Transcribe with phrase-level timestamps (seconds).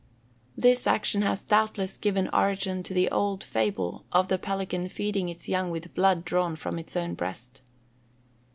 [0.57, 5.47] This action has doubtless given origin to the old fable of the pelican feeding its
[5.47, 7.61] young with blood drawn from its own breast.